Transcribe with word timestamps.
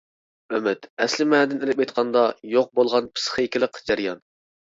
ئۈمىد 0.53 0.87
ئەسلى 1.03 1.27
مەنىدىن 1.33 1.61
ئېلىپ 1.65 1.83
ئېيتقاندا، 1.85 2.25
يوق 2.55 2.73
بولغان 2.81 3.11
پىسخىكىلىق 3.19 3.79
جەريان. 3.93 4.27